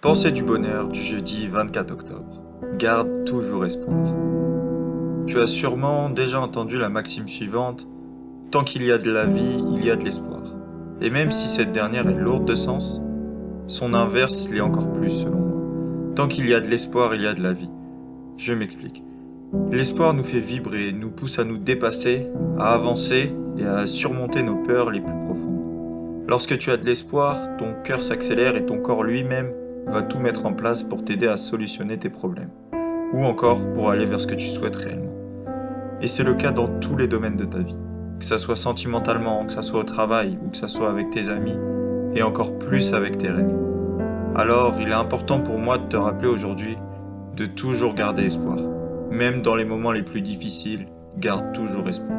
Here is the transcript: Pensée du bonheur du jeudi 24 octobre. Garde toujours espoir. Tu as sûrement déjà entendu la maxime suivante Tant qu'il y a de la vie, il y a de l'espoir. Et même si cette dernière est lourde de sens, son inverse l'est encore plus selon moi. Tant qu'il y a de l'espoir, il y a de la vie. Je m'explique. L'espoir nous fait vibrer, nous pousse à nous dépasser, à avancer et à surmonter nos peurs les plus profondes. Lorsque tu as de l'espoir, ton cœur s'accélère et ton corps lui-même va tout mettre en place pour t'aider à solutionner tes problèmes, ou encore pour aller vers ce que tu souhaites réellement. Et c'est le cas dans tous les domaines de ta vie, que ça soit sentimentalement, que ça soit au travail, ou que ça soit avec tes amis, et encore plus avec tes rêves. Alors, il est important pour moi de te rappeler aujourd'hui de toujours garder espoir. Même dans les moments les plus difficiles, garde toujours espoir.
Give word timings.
Pensée 0.00 0.30
du 0.30 0.44
bonheur 0.44 0.86
du 0.86 1.02
jeudi 1.02 1.48
24 1.48 1.90
octobre. 1.90 2.40
Garde 2.78 3.24
toujours 3.24 3.64
espoir. 3.64 4.14
Tu 5.26 5.40
as 5.40 5.48
sûrement 5.48 6.08
déjà 6.08 6.40
entendu 6.40 6.78
la 6.78 6.88
maxime 6.88 7.26
suivante 7.26 7.88
Tant 8.52 8.62
qu'il 8.62 8.84
y 8.84 8.92
a 8.92 8.98
de 8.98 9.10
la 9.10 9.26
vie, 9.26 9.64
il 9.74 9.84
y 9.84 9.90
a 9.90 9.96
de 9.96 10.04
l'espoir. 10.04 10.42
Et 11.00 11.10
même 11.10 11.32
si 11.32 11.48
cette 11.48 11.72
dernière 11.72 12.08
est 12.08 12.14
lourde 12.14 12.44
de 12.44 12.54
sens, 12.54 13.02
son 13.66 13.92
inverse 13.92 14.48
l'est 14.50 14.60
encore 14.60 14.92
plus 14.92 15.10
selon 15.10 15.40
moi. 15.40 16.12
Tant 16.14 16.28
qu'il 16.28 16.48
y 16.48 16.54
a 16.54 16.60
de 16.60 16.68
l'espoir, 16.68 17.16
il 17.16 17.22
y 17.22 17.26
a 17.26 17.34
de 17.34 17.42
la 17.42 17.52
vie. 17.52 17.70
Je 18.36 18.52
m'explique. 18.52 19.02
L'espoir 19.72 20.14
nous 20.14 20.22
fait 20.22 20.38
vibrer, 20.38 20.92
nous 20.92 21.10
pousse 21.10 21.40
à 21.40 21.44
nous 21.44 21.58
dépasser, 21.58 22.28
à 22.56 22.72
avancer 22.72 23.34
et 23.58 23.64
à 23.64 23.84
surmonter 23.88 24.44
nos 24.44 24.62
peurs 24.62 24.92
les 24.92 25.00
plus 25.00 25.24
profondes. 25.24 26.24
Lorsque 26.28 26.56
tu 26.56 26.70
as 26.70 26.76
de 26.76 26.86
l'espoir, 26.86 27.56
ton 27.58 27.74
cœur 27.82 28.04
s'accélère 28.04 28.54
et 28.54 28.64
ton 28.64 28.78
corps 28.78 29.02
lui-même 29.02 29.50
va 29.90 30.02
tout 30.02 30.18
mettre 30.18 30.46
en 30.46 30.52
place 30.52 30.82
pour 30.82 31.04
t'aider 31.04 31.28
à 31.28 31.36
solutionner 31.36 31.98
tes 31.98 32.10
problèmes, 32.10 32.50
ou 33.12 33.24
encore 33.24 33.58
pour 33.74 33.90
aller 33.90 34.04
vers 34.04 34.20
ce 34.20 34.26
que 34.26 34.34
tu 34.34 34.46
souhaites 34.46 34.76
réellement. 34.76 35.14
Et 36.00 36.08
c'est 36.08 36.24
le 36.24 36.34
cas 36.34 36.50
dans 36.50 36.68
tous 36.68 36.96
les 36.96 37.08
domaines 37.08 37.36
de 37.36 37.44
ta 37.44 37.58
vie, 37.58 37.76
que 38.18 38.24
ça 38.24 38.38
soit 38.38 38.56
sentimentalement, 38.56 39.44
que 39.46 39.52
ça 39.52 39.62
soit 39.62 39.80
au 39.80 39.84
travail, 39.84 40.38
ou 40.44 40.50
que 40.50 40.56
ça 40.56 40.68
soit 40.68 40.90
avec 40.90 41.10
tes 41.10 41.30
amis, 41.30 41.58
et 42.14 42.22
encore 42.22 42.58
plus 42.58 42.94
avec 42.94 43.18
tes 43.18 43.28
rêves. 43.28 43.54
Alors, 44.34 44.76
il 44.80 44.88
est 44.88 44.94
important 44.94 45.40
pour 45.40 45.58
moi 45.58 45.78
de 45.78 45.86
te 45.88 45.96
rappeler 45.96 46.28
aujourd'hui 46.28 46.76
de 47.36 47.46
toujours 47.46 47.94
garder 47.94 48.26
espoir. 48.26 48.58
Même 49.10 49.42
dans 49.42 49.54
les 49.54 49.64
moments 49.64 49.92
les 49.92 50.02
plus 50.02 50.20
difficiles, 50.20 50.86
garde 51.18 51.52
toujours 51.52 51.88
espoir. 51.88 52.18